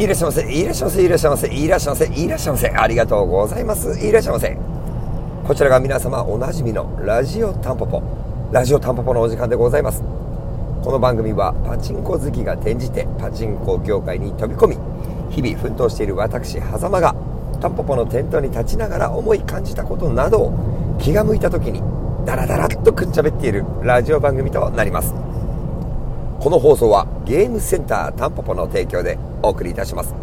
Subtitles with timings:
[0.00, 0.50] いらっしゃいませ。
[0.50, 1.02] いらっしゃいませ。
[1.02, 1.46] いらっしゃいませ。
[1.46, 2.06] いらっしゃいませ。
[2.06, 2.68] いらっしゃいませ。
[2.70, 4.00] ありがとうございます。
[4.02, 4.56] いらっしゃいませ。
[5.46, 8.02] こちらが皆様おなじみのラジオタンポポ。
[8.50, 10.02] ラジオタンポポのお時間でございます。
[10.82, 14.78] この番組はパチンコ好きが転じてパチンコ業界に飛び込み
[15.28, 17.14] 日々奮闘している私狭間が
[17.60, 21.82] タンポポのテントに立ちながら思い感じたことなどを気が向いた時に
[22.24, 25.12] ダラダラっとくっちゃべっているラジオ番組となります。
[26.40, 30.14] この放送はゲームセンタータンポポの提供でお送りいたします。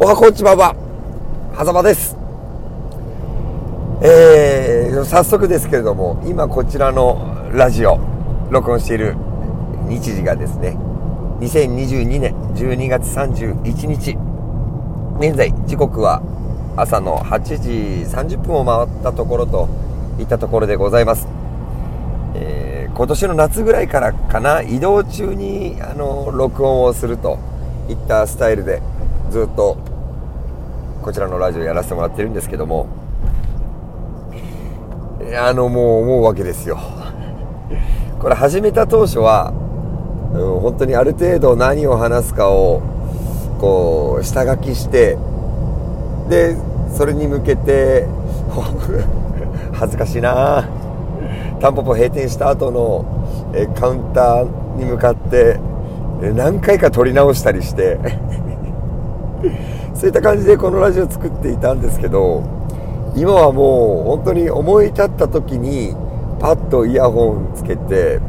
[0.00, 0.74] おはこんちばば
[1.54, 1.64] は。
[1.64, 2.16] ざまです。
[4.02, 8.00] えー、早速ですけれども今こちらのラジオ
[8.50, 9.14] 録音している
[9.86, 10.76] 日時がですね
[11.38, 14.18] 2022年12月31日。
[15.20, 16.20] 現在時刻は
[16.76, 17.70] 朝の8時
[18.10, 19.68] 30分を回ったところと
[20.18, 21.28] いったところでございます、
[22.34, 22.63] え、
[22.94, 27.38] 今年の夏ぐらいからかな移動中にあの録音をすると
[27.88, 28.80] いったスタイルで
[29.30, 29.76] ずっと
[31.02, 32.86] こちらのラジオやらせてもらってるんですけども
[35.36, 36.78] あのもう思うわけですよ。
[38.20, 39.52] これ始めた当初は、
[40.32, 42.80] うん、本当にある程度何を話すかを
[43.60, 45.18] こう下書きして
[46.28, 46.56] で
[46.96, 48.06] それに向けて
[49.74, 50.68] 恥ずかしいな
[51.60, 55.58] タンポポ閉店した後のえカウンターに向かって
[56.34, 57.98] 何回か撮り直したりして。
[59.94, 62.42] そういった感じでこのラジオ作っていたんですけど
[63.14, 65.94] 今はもう本当に思い立った時に
[66.40, 68.20] パッとイヤホンつけて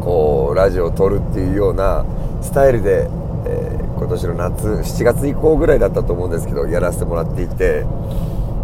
[0.00, 2.04] こうラジオを撮るっていうような
[2.42, 3.08] スタイルで、
[3.46, 7.84] えー今年の夏7月以降ぐらいだったと思うんですけどやらせてもらっていて。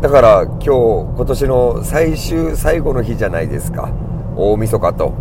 [0.00, 0.68] だから今日
[1.16, 3.90] 今年の最終最後の日じゃないですか。
[4.36, 5.14] 大晦日と。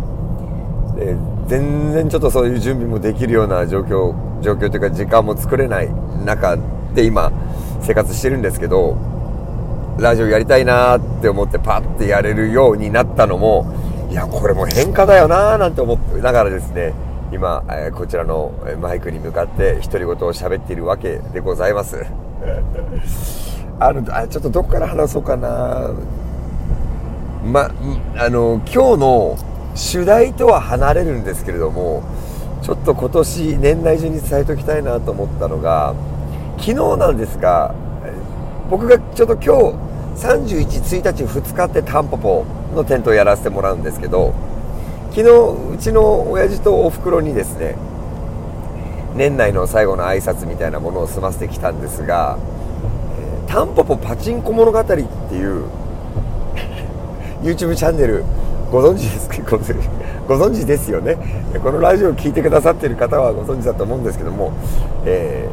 [0.96, 1.16] で
[1.48, 5.90] 全然ちょっとそういう準備もできるような状況状況というか時間も作れない
[6.24, 6.56] 中
[6.94, 7.32] で今
[7.82, 8.96] 生活してるんですけど
[9.98, 13.66] ラジオやりたいなって思ってパッてやれるようになったのも
[14.10, 16.94] いやこれも変化だよななんて思ってながらですね
[17.32, 23.53] 今、えこちらのマイクに向かって独り言を喋っているわけでございます。
[23.80, 25.90] あのあちょっとどこから話そうかな。
[27.44, 27.70] ま
[28.16, 29.38] あの今日の
[29.74, 32.02] 主題とは離れるんですけれども
[32.62, 35.94] ちょっと今年年内中に伝えておきたいなと思ったのが
[36.56, 37.74] 昨日なんですが
[38.70, 39.84] 僕がちょっと今日
[40.24, 44.32] 31、1日、2日ってタンポポのテントをやらせてもらうんですけど
[45.10, 47.76] 昨日うちの親父とおふくろにですね
[49.16, 52.38] 年内の最後の挨拶みたいなものを済ませてきたんですが「、
[53.54, 55.62] タンポポパチンコ物語」っていう
[57.40, 58.24] YouTube チャンネル
[58.72, 59.36] ご存知ですか？
[60.26, 61.16] ご存知ですよね？
[61.62, 64.52] このラジオを聴いてくださってる方はご存知だと思うんですけども、
[65.06, 65.48] え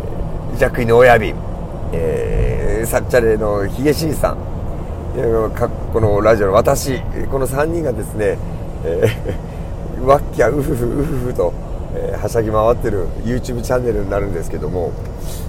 [0.56, 1.36] ー、ジャックイの親瓶、
[1.94, 4.38] えー、サッチャレのヒゲシンさん
[5.94, 8.40] このラジオの私この3人がですね、
[8.84, 11.54] えー わっきゃうふふうふふと、
[11.94, 14.92] えー、はしゃぎ回ってる YouTube チャンネルになるんですけども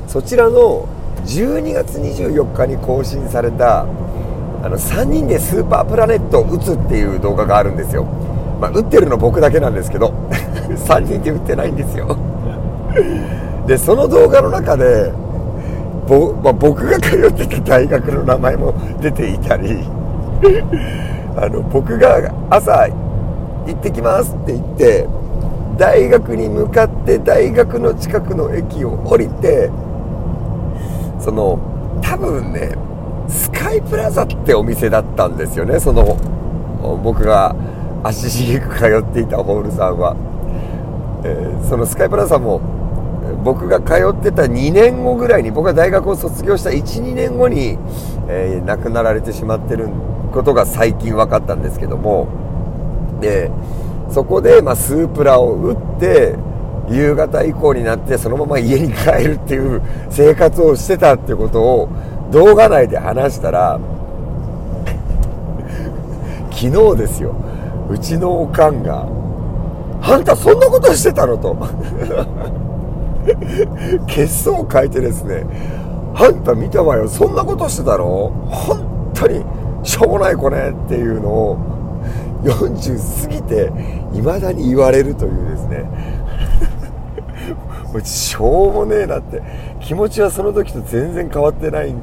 [0.06, 0.86] そちらの
[1.24, 8.04] 12月24日に更新されたあの3人でスーパープラネットを打つっていう動画があるんですよ、
[8.60, 10.08] まあ、打ってるの僕だけなんですけど
[10.86, 12.16] 3人で打ってないんですよ。
[13.66, 15.12] でその動画の中で
[16.06, 19.88] ぼ、まあ、僕が通ってた大学の名前も出ていたり
[21.36, 22.88] あの僕が朝
[23.66, 25.06] 行ってきますって言って
[25.78, 29.70] 大学に向かって大学の近くの駅を降りて
[31.22, 31.58] その
[32.02, 32.74] 多分ね
[33.28, 35.80] スカイプラザってお店だったんですよね。
[35.80, 36.16] その
[37.02, 37.54] 僕が
[38.02, 40.16] 足しげく通っていたホールさんは、
[41.24, 42.60] えー、そのスカイプラザも
[43.44, 47.78] 僕が通ってた2年後ぐらいに僕が大学を卒業した12年後に、
[48.28, 49.88] えー、亡くなられてしまってる
[50.32, 52.28] ことが最近分かったんですけども。
[53.20, 53.50] で
[54.10, 56.36] そこで、まあ、スープラを打って
[56.92, 59.80] 夕方以降になってそのまま家に帰るっていう
[60.10, 61.88] 生活をしてたってことを
[62.30, 63.80] 動画内で話したら
[66.50, 67.34] 昨日ですよ。
[67.90, 69.06] うちのおかんが
[70.02, 71.56] 「あんたそんなことしてたの?」と。
[74.08, 75.44] 血相を書いてですね
[76.14, 77.08] 「あんた見たわよ。
[77.08, 78.80] そんなことしてたの本
[79.14, 79.44] 当に
[79.82, 81.58] しょうもない子ね」っていうのを
[82.42, 83.72] 40過ぎて
[84.12, 85.84] 未だに言われるというですね
[88.00, 89.42] しょうもねえなって。
[89.80, 92.00] 気持ちはその時と全然変わってないん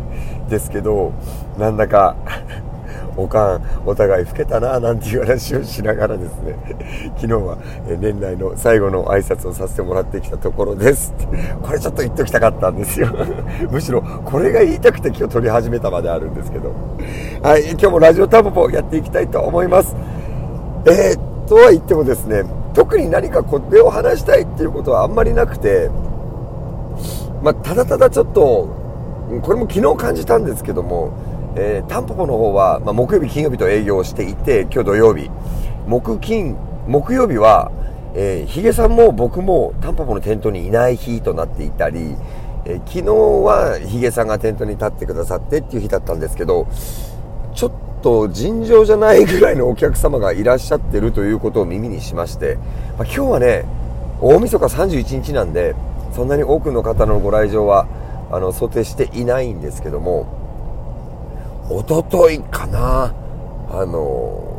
[0.49, 1.13] ですけど
[1.57, 2.15] なんだか
[3.15, 6.55] おかんお互い老けたななんていう話をしながらですね
[7.17, 7.57] 昨日は
[7.99, 11.13] 年内の最後の挨拶をさせてもらってきたところです
[11.61, 13.07] これちょっと言っておきたかったんですよ。
[13.71, 16.71] むしろこれが言いたくて今日撮り始めたまであるんですけど。
[17.41, 19.95] はい今日もラジオタンポポやっていきたいと思います。
[20.85, 25.89] えー、とは言ってもですね特に何かこれを話したいっていうことはあんまりなくて
[27.41, 28.75] まあ、ただただちょっと
[29.41, 31.13] これも昨日感じたんですけども
[31.55, 35.29] えー、タンポポの方は、まあ、木曜日、金曜日と営業していて、今日土曜日、
[35.87, 36.55] 木金、
[36.87, 37.71] 木曜日は、
[38.15, 42.15] えー、ヒゲさんも僕もタンポポの店頭にいない日となっていたり、
[42.65, 46.67] えー、昨日はヒゲさんが店頭に立ってくださってっていう日だったんですけど、
[47.53, 47.71] ちょっ
[48.01, 52.55] と尋常じゃないぐらいのお客様がいらっしゃってるということを耳にしまして、
[52.97, 53.65] まあ、今日はね、
[54.21, 55.75] 大晦日31日なんで、
[56.13, 57.87] そんなに多くの方のご来場は、
[58.31, 60.27] あの、想定していないんですけども、
[61.69, 63.13] おとといかな、
[63.71, 64.49] あの、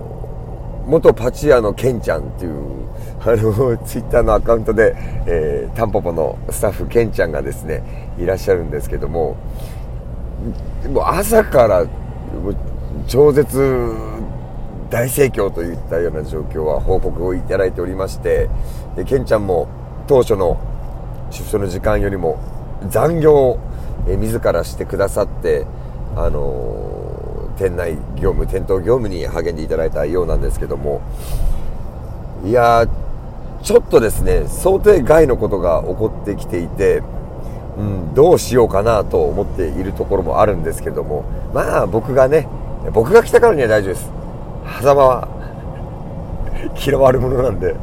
[0.87, 2.53] 元パチ屋のケンちゃんっていう、
[3.23, 4.95] あの、ツイッターのアカウントで、
[5.27, 7.83] えー、タンポポのスタッフケンちゃんがですね、
[8.19, 9.37] いらっしゃるんですけども、
[10.93, 11.85] もう朝から
[13.07, 13.95] 超絶
[14.91, 18.49] 大盛況といったような状況は報告をいただいておりまして、
[18.97, 19.69] で、ケンちゃんも
[20.07, 20.59] 当初の
[21.31, 22.39] 出所の時間よりも
[22.89, 23.59] 残業を
[24.07, 25.67] 自らしてくださって、
[26.17, 31.03] あの店内業務店頭業務に励んでいただいたようなんですけども
[32.45, 32.89] いや
[33.63, 37.03] ちょっとですね想定外のことが起こってきていて、
[37.77, 42.49] うん、どうしようかなと思っているところもあるんですけどもまあ僕がね
[42.93, 44.11] 僕が来たからには大丈夫です。
[44.81, 45.29] 狭間は
[46.85, 47.75] 嫌われ者なんで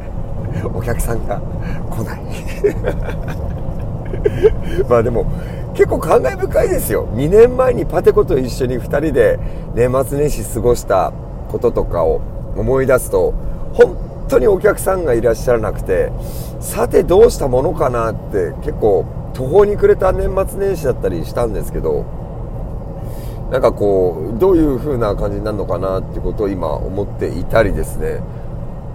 [0.74, 1.40] お客さんが
[1.90, 2.20] 来ない。
[4.88, 5.26] まあでも
[5.74, 7.06] 結構感慨深いですよ。
[7.14, 9.38] 2年前にパテコと一緒に2人で
[9.74, 11.12] 年末年始過ごした
[11.48, 12.20] こととかを
[12.56, 13.32] 思い出すと
[13.74, 13.96] 本
[14.28, 16.10] 当にお客さんがいらっしゃらなくて
[16.60, 22.04] さてどうしたものかなって結構途方に暮れた年末年始だったりしたんですけど
[23.50, 28.20] なんかこうどういう風な感じになるのかなってことを今思っていたりですね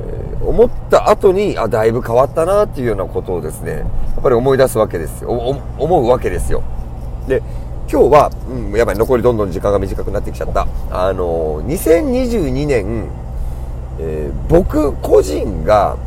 [0.01, 3.85] え思った後に、あ、だいぶ変わったなっていうようなことをですね、や
[4.19, 5.29] っぱり思い出すわけですよ。
[5.77, 6.63] 思うわけですよ。
[7.27, 7.41] で、
[7.89, 10.67] 今日は、うん、やばい、残りどんどん時間が短くなってきちゃった。
[10.91, 13.07] あの、2022年、
[13.99, 15.97] えー、僕個人が、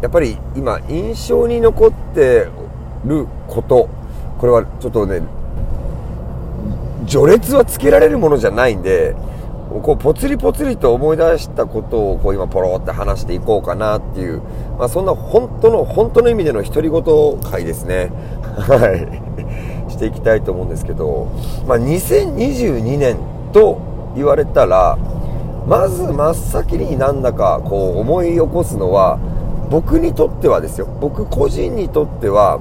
[0.00, 2.48] やっぱり今、印象に残って
[3.04, 3.88] ること、
[4.38, 5.20] これはちょっとね、
[7.10, 9.16] 序列はつけられるものじゃないんで、
[9.82, 14.40] こうポツリポツリと思い出したことをこう今ポロって話していこうかなっていう、
[14.78, 17.02] まあ、そんな本当の本当の意味での独り言
[17.50, 18.12] 会ですね。
[18.56, 19.90] はい。
[19.90, 21.26] していきたいと思うんですけど、
[21.66, 23.16] まあ、2022年
[23.52, 23.78] と
[24.14, 24.96] 言われたら
[25.66, 29.18] まず真っ先になんだかこう思い起こすのは
[29.68, 30.86] 僕にとってはですよ。
[31.00, 32.60] 僕個人にとっては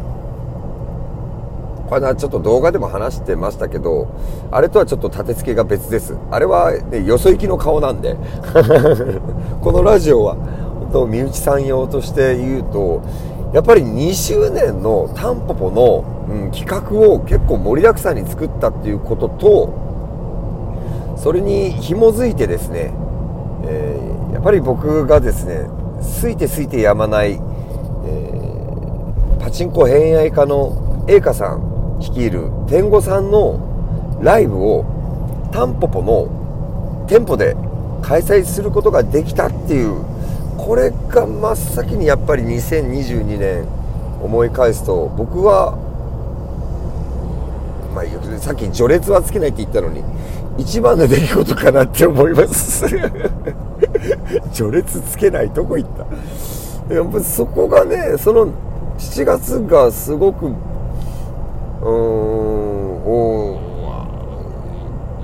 [1.89, 4.07] これはちょっと動画でも話してましたけど、
[4.51, 6.15] あれとはちょっと立て付けが別です。
[6.29, 8.15] あれは、ね、よそ行きの顔なんで。
[9.61, 13.01] このラジオは、本当身内さん用として言うと、
[13.53, 19.69] やっぱり2周年のタンポポの、うん、企画を結構盛りだくさんに作ったっていうことと、
[21.17, 22.93] それに紐づいてですね、
[23.63, 25.67] えー、やっぱり僕がですね、
[26.01, 31.68] すいてすいてやまない、えー、パチンコ偏愛家の栄華さん
[31.99, 37.55] 率いる天狗さんのライブをタンポポの店舗で
[38.01, 40.03] 開催することができたっていう
[40.57, 43.67] これが真っ先にやっぱり2022年
[44.21, 45.77] 思い返すと僕は、
[47.95, 50.03] まあ、さっき序列はつけないって言ったのに
[50.57, 52.85] 一番の出来事かなって思います。
[54.51, 55.89] 序列つけないどこ行っ
[56.87, 56.93] た。
[56.93, 58.47] やっぱそこがねその
[58.97, 60.51] 7月がすごく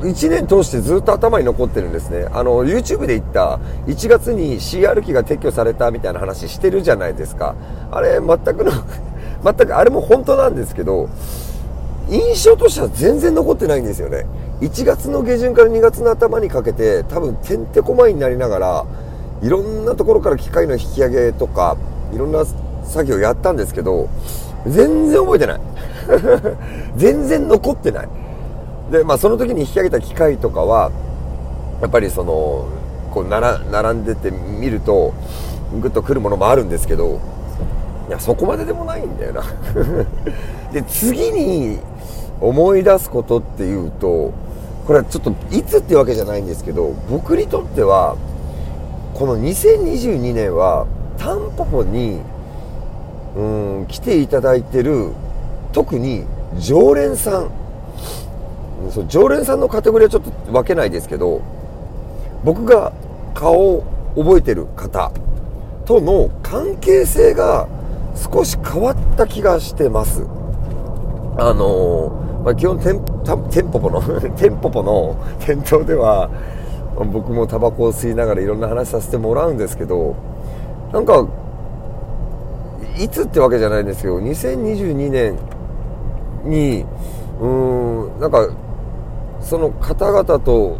[0.06, 2.28] 1年通してずっと頭に残ってるんですね。
[2.32, 7.56] あの、YouTube で言った1月に CR 機が撤去されたみたいな話してるじゃないですか。
[7.92, 8.72] あれ、全くの
[9.44, 11.10] 全くあれも本当なんですけど、
[12.10, 14.26] 印象としては全然残ってないんですよね。
[14.62, 18.86] 1月の下旬から2月の頭にかけて、多分てんてこまいになりながら、
[19.42, 21.78] いろんなところから機械の引き上げとか、
[22.14, 22.46] いろんな
[22.84, 24.08] 作業やったんですけど、
[24.68, 25.60] 全然覚えてない。
[26.98, 28.10] 全然残ってない。
[28.92, 30.92] で、まあその時に引き上げた機械とかは、
[31.82, 32.66] やっぱりその、
[33.14, 35.14] こうなら並んでて見ると、
[35.82, 37.20] グッと来るものもあるんですけど、
[38.08, 39.44] いや、そこまででもないんだよな。
[40.72, 41.80] で、次に
[42.40, 44.32] 思い出すことっていうと、
[44.86, 48.16] これはちょっといつってわけじゃないんですけど僕にとっては
[49.16, 50.86] この2022年は
[51.18, 52.22] タンポポに
[53.36, 53.42] う
[53.84, 55.12] ん来ていただいてる
[55.74, 56.24] 特に
[56.58, 57.52] 常連さん
[58.92, 61.42] そう常連さんのカテゴリーはちょっと分けないですけど
[62.44, 62.94] 僕が
[63.34, 63.84] 顔を
[64.16, 65.12] 覚えてる方
[65.86, 67.68] との関係性が
[68.16, 70.26] 少し変わった気がしてます。
[71.38, 73.04] あのー、まあ、基本テン
[73.52, 74.02] テンポポの
[74.38, 76.30] テンポポの店頭では
[76.96, 80.16] 僕もタバコを吸いながらいろんな話させてもらうんですけど
[80.94, 81.28] なんか
[82.98, 85.38] いつってわけじゃないんですけど2022年
[86.44, 86.86] に
[87.40, 88.48] うーんなんか
[89.42, 90.78] その方々と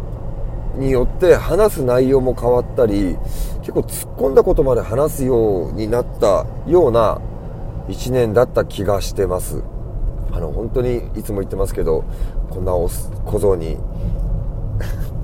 [0.76, 3.16] によって話す内容も変わったり
[3.60, 7.20] 結構突っ込んだことまで話すようになったような
[7.88, 9.62] 1年だった気がしてます。
[10.32, 12.04] あの本当にいつも言ってますけど
[12.50, 12.88] こんな小
[13.38, 13.78] 僧に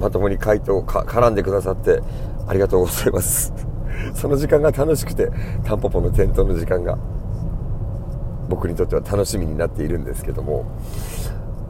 [0.01, 2.01] まともに回答か絡んでくださって
[2.47, 3.72] ありがとうございます。
[4.15, 5.31] その時間が楽しくて
[5.65, 6.99] タンポポの店頭の時間が
[8.49, 10.65] 僕にとっては楽しみになっているんですけども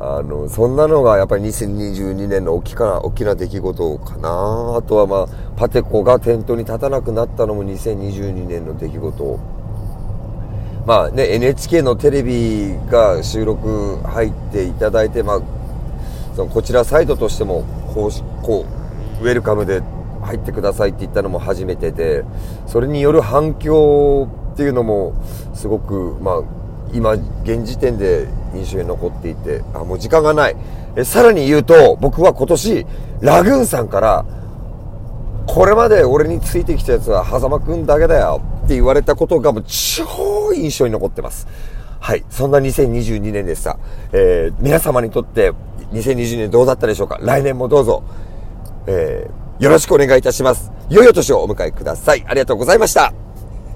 [0.04, 4.76] あの、そんなのがやっぱり2022年の大きな、大きな出来事かな。
[4.76, 9.38] あとはまあ、パテコが店頭に立たなくなったのも2022年の出来事。
[10.86, 15.40] まあね、NHK のテレビが収録入っていただいて、まあ、
[16.34, 17.62] そのこちらサイトとしても、
[17.94, 18.66] こう、こ
[19.20, 19.82] う、ウェルカムで
[20.22, 22.24] 入ってくださいって言ったのも初めてで、
[22.66, 25.14] それによる反響っていうのも、
[25.54, 26.42] すごく、まあ、
[26.92, 27.12] 今、
[27.42, 30.56] 現時点で印象に残っていて、あ、もう時間がない。
[30.96, 32.86] え、さらに言うと、僕は今年、
[33.20, 34.24] ラグーンさんから、
[35.46, 41.48] これまで俺についてきたやつは、狭間くんだけだよって言われたことがもう超印象に残ってます。
[41.98, 42.24] はい。
[42.30, 43.78] そんな2022年でした。
[44.12, 45.52] えー、皆様にとって
[45.92, 47.18] 2020年どうだったでしょうか？
[47.22, 48.02] 来年もどうぞ、
[48.86, 50.70] えー、よろしくお願いいたします。
[50.88, 52.24] 良いお年をお迎えください。
[52.26, 53.12] ありがとうございました。